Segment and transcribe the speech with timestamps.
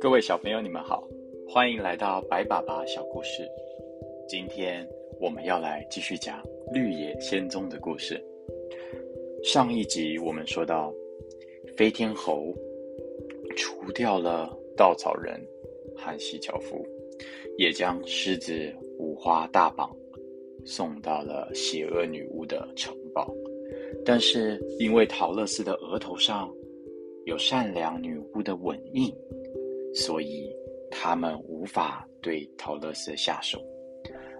[0.00, 1.08] 各位小朋友，你们好，
[1.48, 3.48] 欢迎来到白爸爸小故事。
[4.28, 4.86] 今天
[5.18, 6.42] 我们要来继续讲
[6.72, 8.22] 绿野仙踪的故事。
[9.42, 10.92] 上一集我们说到，
[11.76, 12.52] 飞天猴
[13.56, 15.40] 除掉了稻草人
[15.96, 16.86] 和西樵夫，
[17.56, 19.96] 也将狮子五花大绑
[20.64, 23.32] 送到了邪恶女巫的城堡。
[24.04, 26.52] 但是因为陶乐斯的额头上
[27.24, 29.14] 有善良女巫的吻印。
[29.96, 30.50] 所以
[30.90, 33.60] 他们无法对陶乐斯下手，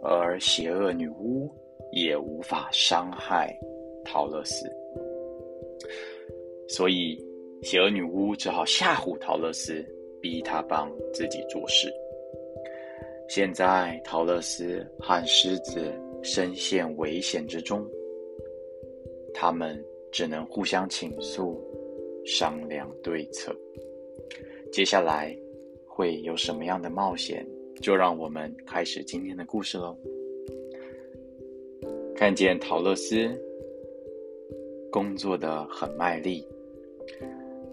[0.00, 1.50] 而邪恶女巫
[1.90, 3.52] 也无法伤害
[4.04, 4.70] 陶乐斯，
[6.68, 7.18] 所以
[7.62, 9.84] 邪恶女巫只好吓唬陶乐斯，
[10.20, 11.92] 逼他帮自己做事。
[13.28, 15.92] 现在陶乐斯和狮子
[16.22, 17.86] 深陷危险之中，
[19.32, 21.60] 他们只能互相倾诉，
[22.24, 23.54] 商量对策。
[24.72, 25.36] 接下来
[25.86, 27.46] 会有什么样的冒险？
[27.80, 29.96] 就让我们开始今天的故事喽。
[32.14, 33.34] 看见陶乐斯
[34.92, 36.46] 工作的很卖力，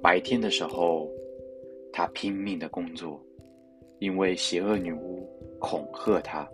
[0.00, 1.10] 白天的时候
[1.92, 3.20] 他拼命的工作，
[3.98, 6.48] 因为邪恶女巫恐吓他，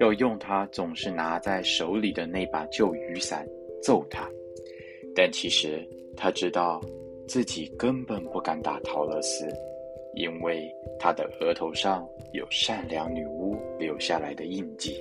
[0.00, 3.46] 要用他总是拿在手里的那把旧雨伞
[3.82, 4.28] 揍他。
[5.14, 6.80] 但其实他知道。
[7.28, 9.48] 自己根本不敢打陶乐斯，
[10.14, 14.96] 因为他的额头上有善良女巫留下来的印记。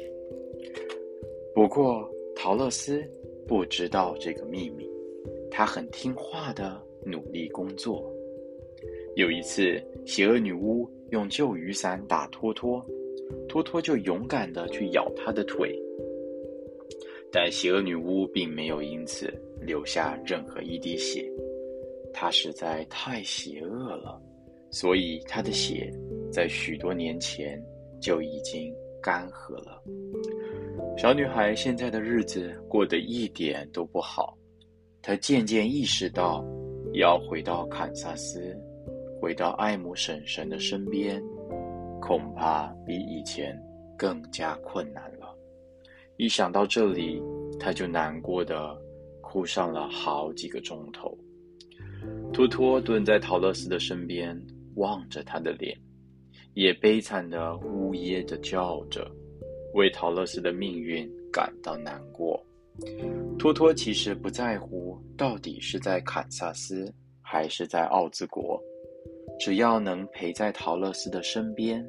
[1.53, 3.07] 不过陶乐斯
[3.47, 4.89] 不知道这个秘密，
[5.51, 8.11] 他很听话的努力工作。
[9.15, 12.83] 有一次，邪恶女巫用旧雨伞打托托，
[13.47, 15.77] 托托就勇敢的去咬他的腿，
[17.31, 21.29] 但邪恶女巫并没有因此留下任何一滴血。
[22.13, 24.21] 她实在太邪恶了，
[24.71, 25.91] 所以她的血
[26.31, 27.61] 在许多年前
[27.99, 29.81] 就已经干涸了。
[30.97, 34.37] 小女孩现在的日子过得一点都不好，
[35.01, 36.41] 她渐渐意识到，
[36.93, 38.57] 要回到堪萨斯，
[39.19, 41.21] 回到艾姆婶婶的身边，
[42.07, 43.59] 恐怕比以前
[43.97, 45.35] 更加困难了。
[46.17, 47.19] 一想到这里，
[47.59, 48.79] 他就难过的
[49.21, 51.17] 哭上了好几个钟头。
[52.31, 54.39] 托托蹲在陶乐斯的身边，
[54.75, 55.75] 望着他的脸，
[56.53, 59.11] 也悲惨的呜咽着叫着，
[59.73, 62.39] 为陶乐斯的命运感到难过。
[63.39, 68.61] 托托其实不在乎到底是在堪萨斯还是在奥兹国，
[69.39, 71.85] 只要能陪在陶乐斯的身边，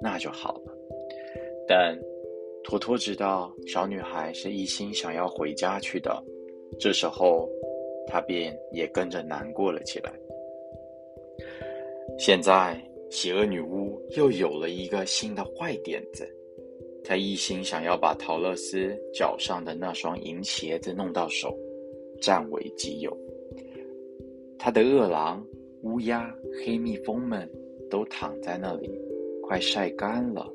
[0.00, 0.76] 那就好了。
[1.66, 1.98] 但
[2.62, 6.22] 托托知道小女孩是一心想要回家去的，
[6.78, 7.48] 这时候。
[8.06, 10.12] 他便也跟着难过了起来。
[12.18, 12.78] 现在，
[13.10, 16.28] 邪恶女巫又有了一个新的坏点子，
[17.02, 21.58] 她一心想要把陶乐斯脚上的那双银鞋子弄到手，
[22.20, 23.10] 占为己有。
[24.58, 25.42] 她的饿狼、
[25.84, 27.48] 乌鸦、黑蜜蜂们
[27.88, 28.90] 都躺在那里，
[29.42, 30.50] 快晒干了。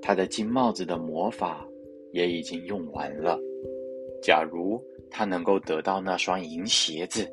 [0.00, 1.68] 他的金帽子的魔法
[2.12, 3.38] 也已经用完了。
[4.22, 7.28] 假如他能够得到那双银鞋子，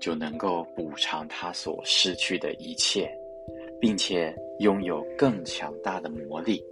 [0.00, 3.08] 就能够补偿他所失去的一切，
[3.80, 6.64] 并且拥有更强大的魔力。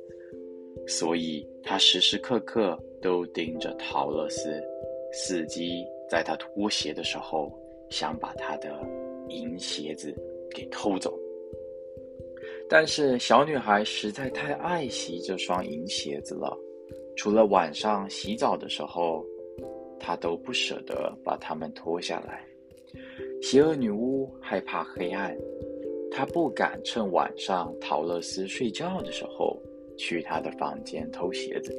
[0.87, 4.61] 所以，他时时刻刻都盯着陶乐斯，
[5.13, 7.53] 伺机在他脱鞋的时候，
[7.91, 8.81] 想把他的
[9.31, 10.15] 银鞋子
[10.55, 11.19] 给偷走。
[12.69, 16.57] 但是，小女孩实在太爱惜这双银鞋子了。
[17.17, 19.25] 除了晚上洗澡的时候，
[19.99, 22.45] 她都不舍得把它们脱下来。
[23.43, 25.37] 邪恶女巫害怕黑暗，
[26.11, 29.61] 她不敢趁晚上陶乐斯睡觉的时候
[29.99, 31.77] 去她的房间偷鞋子，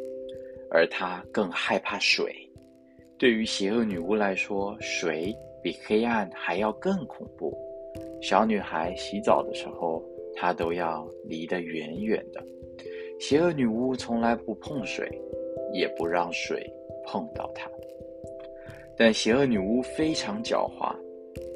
[0.70, 2.36] 而她更害怕水。
[3.18, 7.56] 对于邪恶女巫来说，水比黑暗还要更恐怖。
[8.22, 10.04] 小女孩洗澡的时候，
[10.36, 12.44] 她都要离得远远的。
[13.20, 15.10] 邪恶女巫从来不碰水，
[15.74, 16.66] 也不让水
[17.06, 17.70] 碰到她。
[18.98, 20.96] 但邪恶女巫非常狡猾，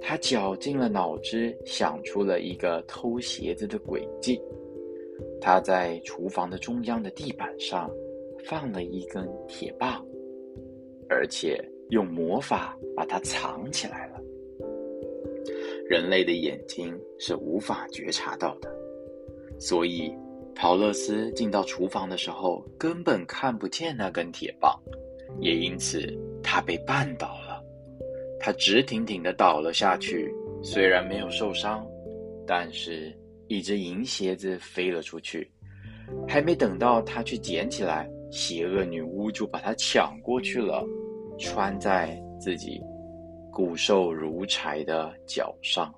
[0.01, 4.41] 她绞尽了脑汁想出了一个偷鞋子的诡计。
[5.39, 7.89] 她在厨房的中央的地板上
[8.45, 10.05] 放了一根铁棒，
[11.07, 14.21] 而且用魔法把它藏起来了。
[15.87, 18.69] 人类的眼睛是无法觉察到的，
[19.59, 20.13] 所以。
[20.57, 24.73] 陶乐斯进到厨房的时候，根本看不见那根铁棒，
[25.41, 26.01] 也因此
[26.41, 27.61] 他被绊倒了。
[28.39, 30.33] 他直挺挺的倒了下去，
[30.63, 31.85] 虽然没有受伤，
[32.47, 33.13] 但是
[33.49, 35.51] 一只银鞋子飞了出去，
[36.25, 40.87] 还没等到他去捡起来，邪恶女巫就把它抢过去了，
[41.37, 42.81] 穿在自己
[43.51, 45.93] 骨瘦如柴的脚上。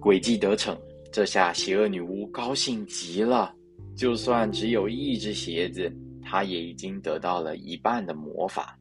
[0.00, 0.76] 诡计得逞，
[1.12, 3.54] 这下邪恶女巫高兴极了。
[3.96, 5.92] 就算只有一只鞋子，
[6.22, 8.78] 她也已经得到了一半的魔法。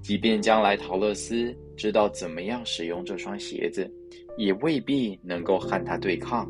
[0.00, 3.90] 即便将来陶乐斯知道怎么样使用这双鞋子，
[4.36, 6.48] 也未必能够和他对抗。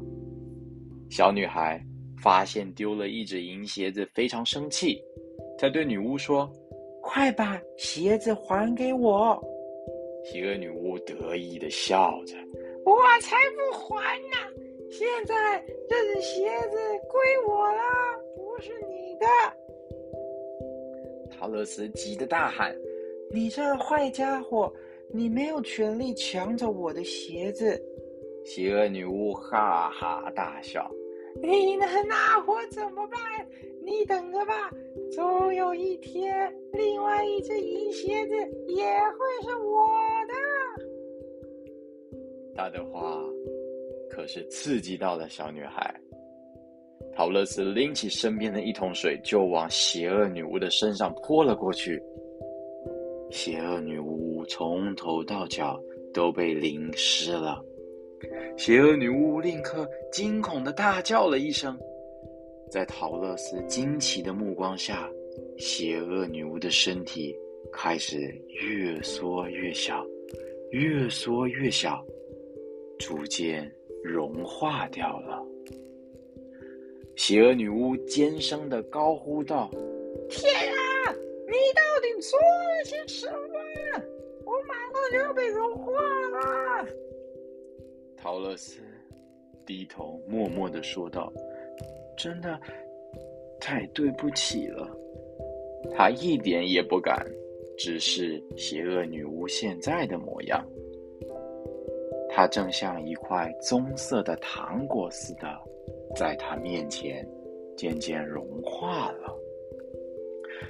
[1.11, 1.83] 小女孩
[2.19, 4.99] 发现丢了一只银鞋子，非常生气。
[5.59, 6.51] 她对女巫说
[7.03, 9.39] ：“快把鞋子还给我！”
[10.25, 12.35] 邪恶女巫得意的笑着。
[12.85, 14.37] 我才不还呢！
[14.91, 16.77] 现在这只鞋子
[17.09, 17.83] 归我了，
[18.37, 19.27] 不是你的。
[21.31, 22.77] 陶乐斯急得大喊
[23.33, 24.73] ：“你这坏家伙，
[25.13, 27.81] 你没有权利抢走我的鞋子！”
[28.45, 30.91] 邪恶女巫哈哈大笑
[31.41, 33.42] ：“你能拿我怎么办？
[33.85, 34.71] 你等着吧，
[35.11, 38.35] 总有一天，另外一只银鞋子
[38.69, 39.89] 也会是我
[40.29, 40.35] 的。”
[42.55, 43.19] 他的话
[44.11, 45.95] 可是刺激到了小女孩。
[47.15, 52.01] 陶乐斯拎起身边的一桶水，就往邪恶女巫的身上泼了过去。
[53.31, 55.79] 邪恶女巫从头到脚
[56.15, 57.63] 都被淋湿了。
[58.57, 61.77] 邪恶女巫立刻惊恐的大叫了一声。
[62.73, 65.07] 在陶乐斯惊奇的目光下，
[65.59, 67.37] 邪恶女巫的身体
[67.71, 70.03] 开始越缩越小，
[70.71, 72.03] 越缩越小。
[72.99, 73.71] 逐渐
[74.03, 75.45] 融化掉了。
[77.15, 79.71] 邪恶女巫尖声的高呼道
[80.31, 81.13] ：“天啊，
[81.47, 84.03] 你到底做了些什么？
[84.47, 86.89] 我马上就要被融化了！”
[88.17, 88.81] 陶乐斯
[89.67, 91.31] 低头默默的说道
[92.23, 92.61] ：“真的
[93.59, 94.89] 太对不起了。”
[95.97, 97.27] 他一点也不敢
[97.77, 100.65] 直视邪恶女巫现在的模样。
[102.31, 105.49] 她正像一块棕色的糖果似的，
[106.15, 107.29] 在他面前
[107.77, 109.37] 渐渐融化了。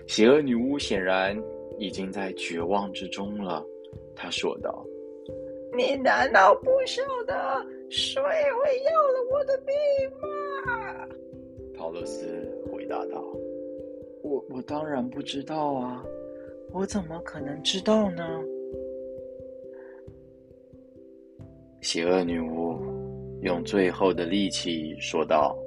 [0.07, 1.39] 邪恶女巫显然
[1.79, 3.63] 已经在绝望之中了，
[4.17, 4.83] 她说道
[5.77, 11.09] ：“你难道不晓得水会要了我的命吗？”
[11.83, 12.25] 陶乐斯
[12.71, 13.21] 回答道
[14.23, 16.01] ：“我我当然不知道啊，
[16.71, 18.23] 我怎么可能知道呢？”
[21.83, 22.79] 邪恶女巫
[23.41, 25.59] 用最后的力气说道：“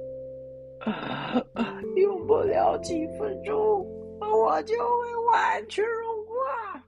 [1.96, 3.86] 用不了几分钟，
[4.18, 6.82] 我就会完全融化。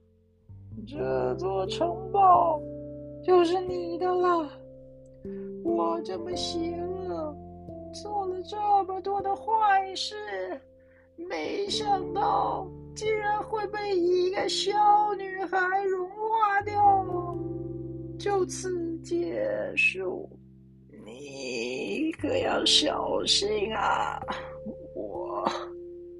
[0.86, 2.58] 这座城堡
[3.22, 4.50] 就是你的了。
[5.62, 6.74] 我这么邪
[8.48, 10.16] 这么多的坏事，
[11.16, 12.66] 没想到
[12.96, 17.36] 竟然会被一个小女孩融化掉。
[18.18, 19.40] 就此。”结
[19.74, 20.28] 束，
[21.06, 24.20] 你可要小心啊！
[24.94, 25.48] 我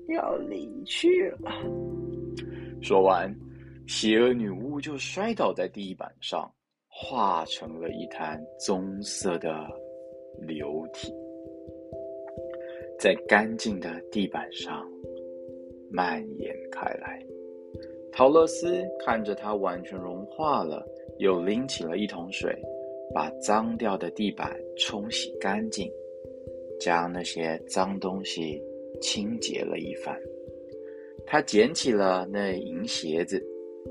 [0.08, 1.50] 要离去了。
[2.80, 3.34] 说完，
[3.86, 6.50] 邪恶女巫就摔倒在地板上，
[6.86, 9.68] 化成了一滩棕色的
[10.40, 11.12] 流体，
[12.98, 14.86] 在干净的地板上
[15.90, 17.24] 蔓延开来。
[18.12, 20.86] 陶乐斯看着它完全融化了。
[21.18, 22.56] 又拎起了一桶水，
[23.12, 25.90] 把脏掉的地板冲洗干净，
[26.78, 28.62] 将那些脏东西
[29.00, 30.16] 清洁了一番。
[31.26, 33.44] 他捡起了那银鞋子，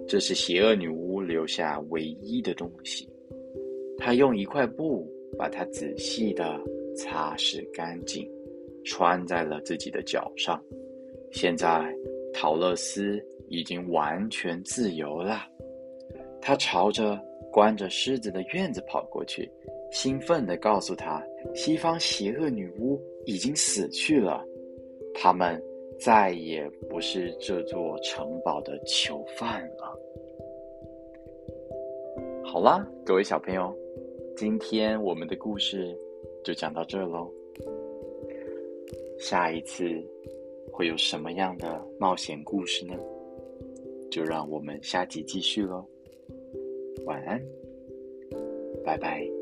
[0.07, 3.05] 这是邪恶女巫留下唯一的东西。
[3.97, 5.05] 他用一块布
[5.37, 6.57] 把它仔细的
[6.95, 8.25] 擦拭干净，
[8.87, 10.63] 穿在了自己的脚上。
[11.31, 11.93] 现在，
[12.33, 15.45] 陶乐斯已经完全自由了。
[16.41, 17.19] 他朝着
[17.51, 19.51] 关着狮子的院子跑过去，
[19.91, 21.21] 兴奋地告诉他
[21.53, 24.41] ：“西方邪恶女巫已经死去了，
[25.13, 25.61] 他们
[25.99, 29.99] 再也不是这座城堡的囚犯了。”
[32.45, 33.75] 好啦，各位小朋友，
[34.37, 35.93] 今天我们的故事
[36.43, 37.29] 就讲到这喽。
[39.19, 39.83] 下一次
[40.71, 42.95] 会有什么样的冒险故事呢？
[44.09, 45.85] 就让我们下集继续喽。
[47.05, 47.41] 晚安，
[48.83, 49.36] 拜拜。